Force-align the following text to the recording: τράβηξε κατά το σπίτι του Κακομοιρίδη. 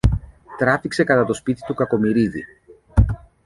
τράβηξε 0.57 1.03
κατά 1.03 1.25
το 1.25 1.33
σπίτι 1.33 1.61
του 1.65 1.73
Κακομοιρίδη. 1.73 2.45